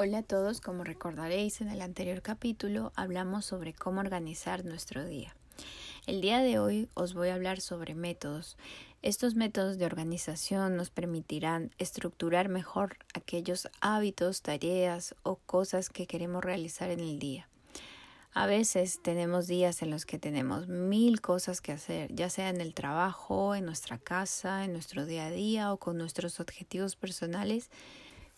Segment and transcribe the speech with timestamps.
[0.00, 5.34] Hola a todos, como recordaréis en el anterior capítulo hablamos sobre cómo organizar nuestro día.
[6.06, 8.56] El día de hoy os voy a hablar sobre métodos.
[9.02, 16.44] Estos métodos de organización nos permitirán estructurar mejor aquellos hábitos, tareas o cosas que queremos
[16.44, 17.48] realizar en el día.
[18.34, 22.60] A veces tenemos días en los que tenemos mil cosas que hacer, ya sea en
[22.60, 27.68] el trabajo, en nuestra casa, en nuestro día a día o con nuestros objetivos personales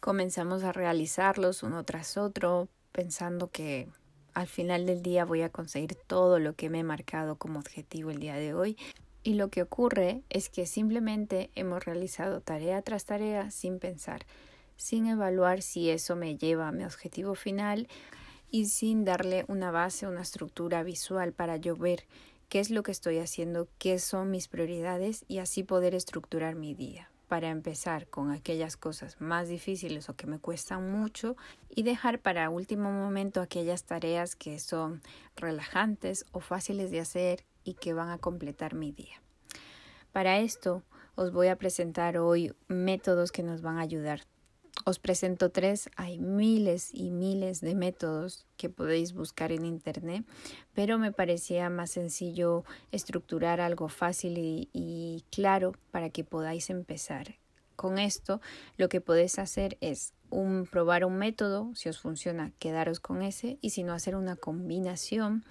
[0.00, 3.88] comenzamos a realizarlos uno tras otro, pensando que
[4.34, 8.10] al final del día voy a conseguir todo lo que me he marcado como objetivo
[8.10, 8.76] el día de hoy.
[9.22, 14.26] Y lo que ocurre es que simplemente hemos realizado tarea tras tarea sin pensar,
[14.76, 17.88] sin evaluar si eso me lleva a mi objetivo final
[18.50, 22.06] y sin darle una base, una estructura visual para yo ver
[22.48, 26.74] qué es lo que estoy haciendo, qué son mis prioridades y así poder estructurar mi
[26.74, 31.36] día para empezar con aquellas cosas más difíciles o que me cuestan mucho
[31.68, 35.02] y dejar para último momento aquellas tareas que son
[35.36, 39.20] relajantes o fáciles de hacer y que van a completar mi día.
[40.12, 40.82] Para esto
[41.14, 44.22] os voy a presentar hoy métodos que nos van a ayudar
[44.88, 50.24] os presento tres, hay miles y miles de métodos que podéis buscar en Internet,
[50.74, 57.34] pero me parecía más sencillo estructurar algo fácil y, claro para que podáis empezar.
[57.74, 58.40] Con esto
[58.76, 60.14] lo que podéis hacer es
[60.70, 65.44] probar un método, si os funciona, quedaros con ese y si no hacer una combinación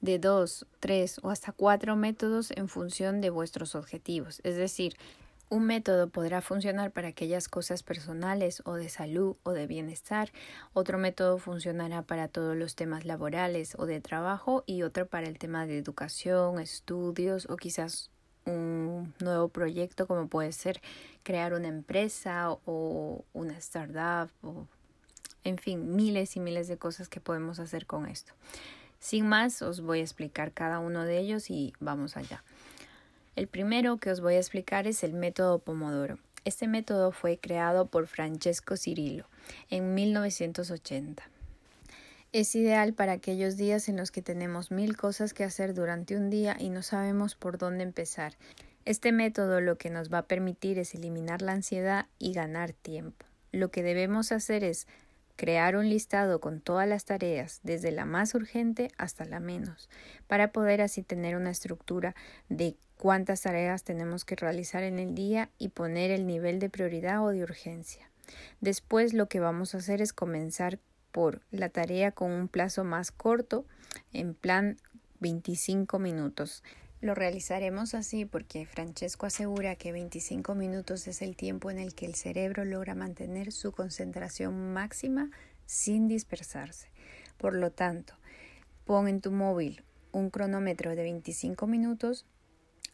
[0.00, 4.40] de dos, tres o hasta cuatro métodos en función de vuestros objetivos.
[4.42, 4.96] Es decir,
[5.50, 10.32] un método podrá funcionar para aquellas cosas personales o de salud o de bienestar,
[10.72, 15.38] otro método funcionará para todos los temas laborales o de trabajo y otro para el
[15.38, 18.10] tema de educación, estudios o quizás
[18.46, 20.80] un nuevo proyecto como puede ser
[21.24, 24.66] crear una empresa o una startup o
[25.42, 28.32] en fin, miles y miles de cosas que podemos hacer con esto.
[29.00, 32.44] Sin más, os voy a explicar cada uno de ellos y vamos allá.
[33.36, 36.18] El primero que os voy a explicar es el método Pomodoro.
[36.44, 39.26] Este método fue creado por Francesco Cirillo
[39.70, 41.22] en 1980.
[42.32, 46.30] Es ideal para aquellos días en los que tenemos mil cosas que hacer durante un
[46.30, 48.36] día y no sabemos por dónde empezar.
[48.84, 53.26] Este método lo que nos va a permitir es eliminar la ansiedad y ganar tiempo.
[53.52, 54.86] Lo que debemos hacer es
[55.40, 59.88] crear un listado con todas las tareas, desde la más urgente hasta la menos,
[60.26, 62.14] para poder así tener una estructura
[62.50, 67.24] de cuántas tareas tenemos que realizar en el día y poner el nivel de prioridad
[67.24, 68.10] o de urgencia.
[68.60, 70.78] Después lo que vamos a hacer es comenzar
[71.10, 73.64] por la tarea con un plazo más corto,
[74.12, 74.76] en plan
[75.20, 76.62] 25 minutos.
[77.00, 82.04] Lo realizaremos así porque Francesco asegura que 25 minutos es el tiempo en el que
[82.04, 85.30] el cerebro logra mantener su concentración máxima
[85.64, 86.88] sin dispersarse.
[87.38, 88.12] Por lo tanto,
[88.84, 92.26] pon en tu móvil un cronómetro de 25 minutos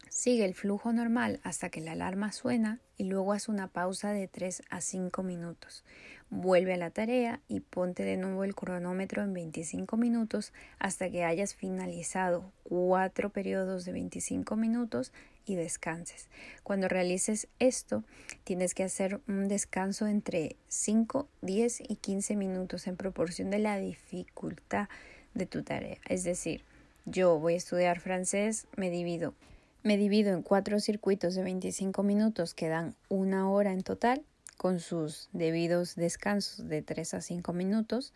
[0.09, 4.27] Sigue el flujo normal hasta que la alarma suena y luego haz una pausa de
[4.27, 5.83] 3 a 5 minutos.
[6.29, 11.23] Vuelve a la tarea y ponte de nuevo el cronómetro en 25 minutos hasta que
[11.23, 15.13] hayas finalizado cuatro periodos de 25 minutos
[15.45, 16.27] y descanses.
[16.63, 18.03] Cuando realices esto,
[18.43, 23.77] tienes que hacer un descanso entre 5, 10 y 15 minutos en proporción de la
[23.77, 24.89] dificultad
[25.33, 25.97] de tu tarea.
[26.09, 26.63] Es decir,
[27.05, 29.33] yo voy a estudiar francés, me divido
[29.83, 34.23] me divido en cuatro circuitos de 25 minutos que dan una hora en total,
[34.57, 38.13] con sus debidos descansos de 3 a 5 minutos.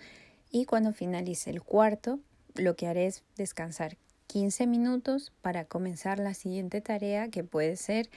[0.50, 2.20] Y cuando finalice el cuarto,
[2.56, 8.10] lo que haré es descansar 15 minutos para comenzar la siguiente tarea que puede ser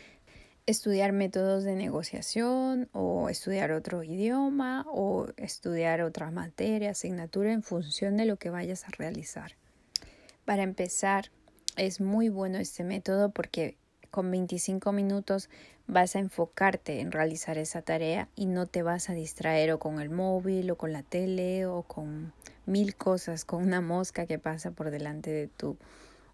[0.67, 8.17] estudiar métodos de negociación o estudiar otro idioma o estudiar otra materia, asignatura en función
[8.17, 9.57] de lo que vayas a realizar.
[10.45, 11.31] Para empezar,
[11.77, 13.77] es muy bueno este método porque
[14.11, 15.49] con 25 minutos
[15.87, 20.01] vas a enfocarte en realizar esa tarea y no te vas a distraer o con
[20.01, 22.33] el móvil o con la tele o con
[22.65, 25.77] mil cosas, con una mosca que pasa por delante de tu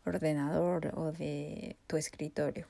[0.04, 2.66] ordenador o de tu escritorio.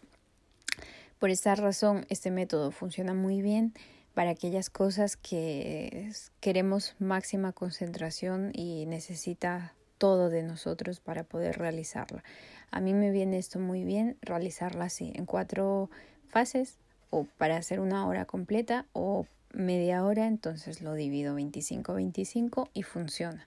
[1.19, 3.75] Por esta razón, este método funciona muy bien
[4.14, 12.25] para aquellas cosas que queremos máxima concentración y necesita todo de nosotros para poder realizarla.
[12.70, 15.91] A mí me viene esto muy bien realizarla así, en cuatro
[16.29, 16.79] fases
[17.11, 23.47] o para hacer una hora completa o media hora, entonces lo divido 25-25 y funciona.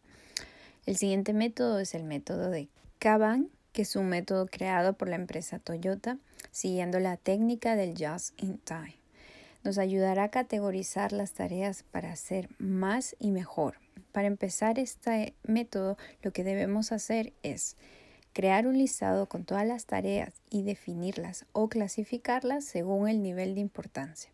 [0.85, 2.67] El siguiente método es el método de
[2.99, 6.19] Kaban, que es un método creado por la empresa Toyota
[6.51, 8.95] siguiendo la técnica del Just in Time.
[9.63, 13.82] nos ayudará a categorizar las tareas para hacer más y mejor.
[14.11, 17.77] Para empezar este método, lo que debemos hacer es
[18.33, 23.61] crear un listado con todas las tareas y definirlas o clasificarlas según el nivel de
[23.61, 24.31] importancia.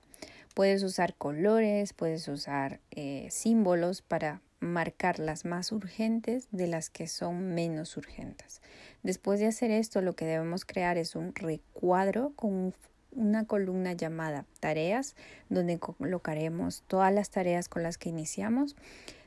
[0.53, 7.07] Puedes usar colores, puedes usar eh, símbolos para marcar las más urgentes de las que
[7.07, 8.61] son menos urgentes.
[9.03, 12.73] Después de hacer esto, lo que debemos crear es un recuadro con
[13.11, 15.15] una columna llamada tareas,
[15.49, 18.75] donde colocaremos todas las tareas con las que iniciamos.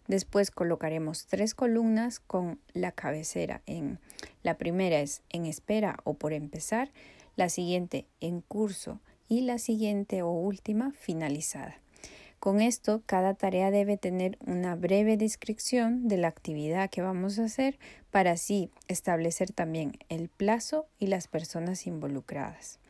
[0.09, 3.99] Después colocaremos tres columnas con la cabecera en
[4.43, 6.91] la primera es en espera o por empezar,
[7.37, 11.77] la siguiente en curso y la siguiente o última finalizada.
[12.39, 17.45] Con esto, cada tarea debe tener una breve descripción de la actividad que vamos a
[17.45, 17.79] hacer
[18.11, 22.81] para así establecer también el plazo y las personas involucradas.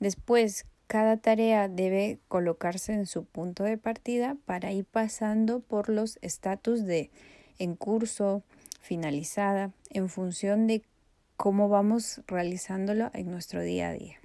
[0.00, 6.18] Después, cada tarea debe colocarse en su punto de partida para ir pasando por los
[6.22, 7.10] estatus de
[7.58, 8.42] en curso,
[8.80, 10.82] finalizada, en función de
[11.36, 14.16] cómo vamos realizándolo en nuestro día a día.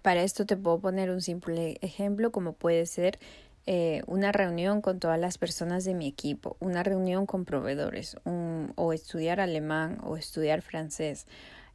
[0.00, 3.18] Para esto te puedo poner un simple ejemplo como puede ser
[3.66, 8.16] eh, una reunión con todas las personas de mi equipo, una reunión con proveedores,
[8.76, 11.26] o estudiar alemán o estudiar francés.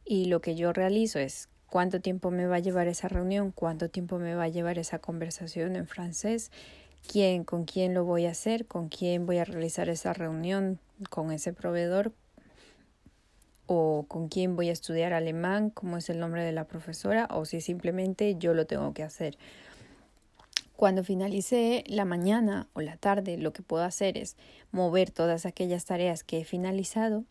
[0.06, 3.88] Y lo que yo realizo es cuánto tiempo me va a llevar esa reunión, cuánto
[3.88, 6.50] tiempo me va a llevar esa conversación en francés,
[7.06, 10.78] quién, con quién lo voy a hacer, con quién voy a realizar esa reunión
[11.10, 12.12] con ese proveedor
[13.66, 17.44] o con quién voy a estudiar alemán, cómo es el nombre de la profesora o
[17.44, 19.36] si simplemente yo lo tengo que hacer.
[20.74, 24.36] Cuando finalice la mañana o la tarde, lo que puedo hacer es
[24.70, 27.24] mover todas aquellas tareas que he finalizado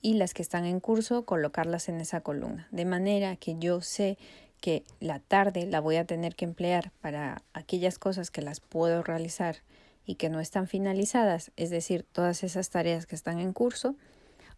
[0.00, 2.68] y las que están en curso, colocarlas en esa columna.
[2.70, 4.18] De manera que yo sé
[4.60, 9.02] que la tarde la voy a tener que emplear para aquellas cosas que las puedo
[9.02, 9.56] realizar
[10.04, 13.94] y que no están finalizadas, es decir, todas esas tareas que están en curso,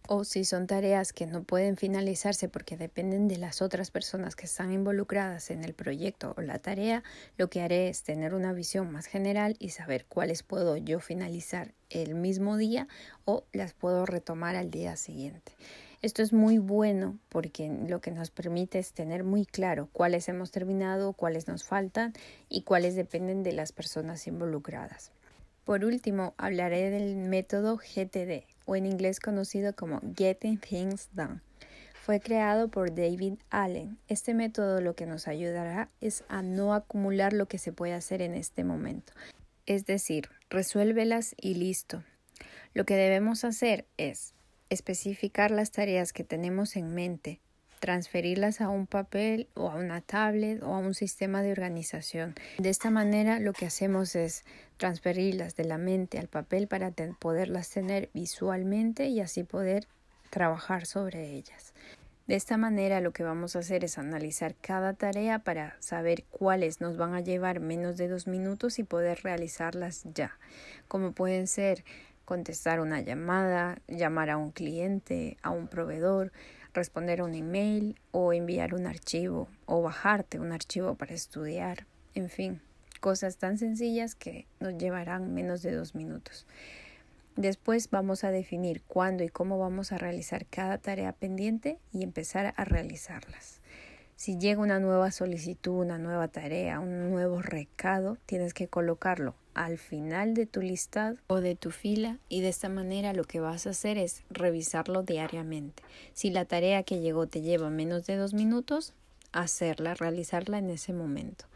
[0.08, 4.46] o si son tareas que no pueden finalizarse porque dependen de las otras personas que
[4.46, 7.02] están involucradas en el proyecto o la tarea,
[7.36, 11.74] lo que haré es tener una visión más general y saber cuáles puedo yo finalizar
[11.90, 12.88] el mismo día
[13.24, 15.52] o las puedo retomar al día siguiente.
[16.02, 20.50] Esto es muy bueno porque lo que nos permite es tener muy claro cuáles hemos
[20.50, 22.14] terminado, cuáles nos faltan
[22.48, 25.12] y cuáles dependen de las personas involucradas.
[25.64, 31.40] Por último, hablaré del método GTD, o en inglés conocido como Getting Things Done.
[32.02, 33.98] Fue creado por David Allen.
[34.08, 38.22] Este método lo que nos ayudará es a no acumular lo que se puede hacer
[38.22, 39.12] en este momento.
[39.66, 42.02] Es decir, resuélvelas y listo.
[42.72, 44.34] Lo que debemos hacer es
[44.70, 47.40] especificar las tareas que tenemos en mente,
[47.80, 52.34] transferirlas a un papel o a una tablet o a un sistema de organización.
[52.58, 54.44] De esta manera lo que hacemos es
[54.76, 59.88] transferirlas de la mente al papel para poderlas tener visualmente y así poder
[60.30, 61.74] trabajar sobre ellas.
[62.26, 66.80] De esta manera lo que vamos a hacer es analizar cada tarea para saber cuáles
[66.80, 70.38] nos van a llevar menos de dos minutos y poder realizarlas ya,
[70.86, 71.82] como pueden ser
[72.24, 76.30] contestar una llamada, llamar a un cliente, a un proveedor,
[76.72, 82.60] responder un email o enviar un archivo o bajarte un archivo para estudiar, en fin,
[83.00, 86.46] cosas tan sencillas que nos llevarán menos de dos minutos.
[87.36, 92.52] Después vamos a definir cuándo y cómo vamos a realizar cada tarea pendiente y empezar
[92.56, 93.59] a realizarlas.
[94.20, 99.78] Si llega una nueva solicitud, una nueva tarea, un nuevo recado, tienes que colocarlo al
[99.78, 103.66] final de tu listado o de tu fila y de esta manera lo que vas
[103.66, 105.82] a hacer es revisarlo diariamente.
[106.12, 108.92] Si la tarea que llegó te lleva menos de dos minutos,
[109.32, 111.46] hacerla, realizarla en ese momento.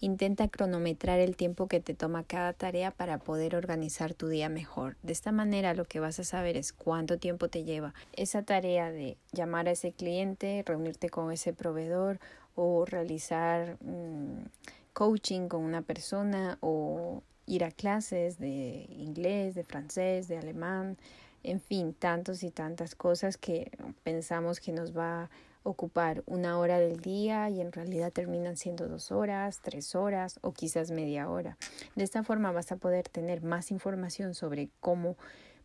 [0.00, 4.96] Intenta cronometrar el tiempo que te toma cada tarea para poder organizar tu día mejor.
[5.02, 8.92] De esta manera lo que vas a saber es cuánto tiempo te lleva esa tarea
[8.92, 12.20] de llamar a ese cliente, reunirte con ese proveedor
[12.54, 14.46] o realizar mm,
[14.92, 20.96] coaching con una persona o ir a clases de inglés, de francés, de alemán,
[21.42, 23.70] en fin, tantos y tantas cosas que
[24.02, 25.30] pensamos que nos va a
[25.62, 30.52] ocupar una hora del día y en realidad terminan siendo dos horas, tres horas o
[30.52, 31.56] quizás media hora.
[31.94, 35.16] De esta forma vas a poder tener más información sobre cómo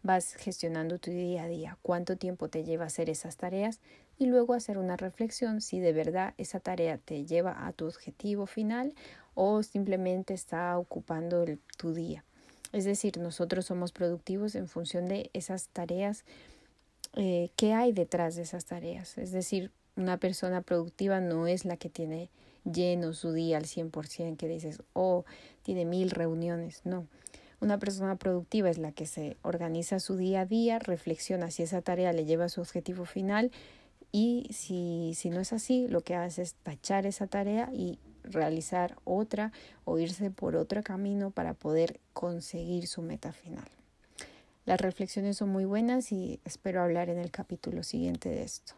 [0.03, 3.79] vas gestionando tu día a día, cuánto tiempo te lleva hacer esas tareas
[4.17, 8.45] y luego hacer una reflexión si de verdad esa tarea te lleva a tu objetivo
[8.45, 8.93] final
[9.33, 11.45] o simplemente está ocupando
[11.77, 12.23] tu día.
[12.73, 16.25] Es decir, nosotros somos productivos en función de esas tareas
[17.15, 19.17] eh, ¿qué hay detrás de esas tareas?
[19.17, 22.29] Es decir, una persona productiva no es la que tiene
[22.63, 25.25] lleno su día al 100%, que dices, oh,
[25.61, 27.07] tiene mil reuniones, no.
[27.59, 31.81] Una persona productiva es la que se organiza su día a día, reflexiona si esa
[31.81, 33.51] tarea le lleva a su objetivo final
[34.11, 38.97] y si, si no es así, lo que hace es tachar esa tarea y realizar
[39.05, 39.51] otra
[39.85, 43.69] o irse por otro camino para poder conseguir su meta final.
[44.65, 48.75] Las reflexiones son muy buenas y espero hablar en el capítulo siguiente de esto.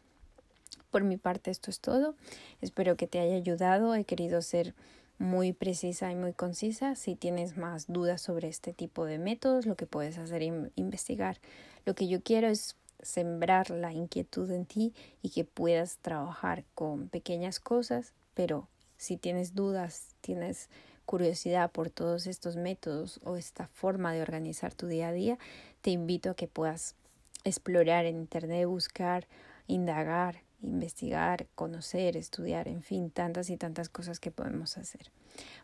[0.90, 2.16] Por mi parte esto es todo.
[2.60, 3.94] Espero que te haya ayudado.
[3.94, 4.74] He querido ser
[5.20, 6.96] muy precisa y muy concisa.
[6.96, 11.40] Si tienes más dudas sobre este tipo de métodos, lo que puedes hacer es investigar.
[11.86, 17.10] Lo que yo quiero es sembrar la inquietud en ti y que puedas trabajar con
[17.10, 20.70] pequeñas cosas, pero si tienes dudas, tienes
[21.06, 25.38] curiosidad por todos estos métodos o esta forma de organizar tu día a día,
[25.86, 26.96] te invito a que puedas
[27.44, 29.28] explorar en Internet, buscar,
[29.68, 35.12] indagar, investigar, conocer, estudiar, en fin, tantas y tantas cosas que podemos hacer.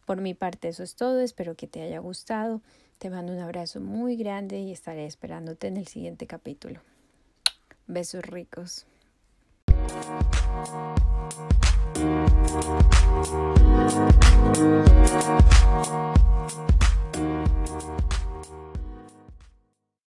[0.05, 2.61] Por mi parte eso es todo, espero que te haya gustado,
[2.99, 6.81] te mando un abrazo muy grande y estaré esperándote en el siguiente capítulo.
[7.87, 8.85] Besos ricos.